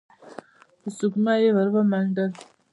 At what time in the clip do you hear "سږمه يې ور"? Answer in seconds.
0.97-1.67